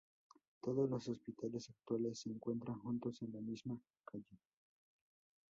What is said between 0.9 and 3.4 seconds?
hospitales actuales se encuentran juntos en la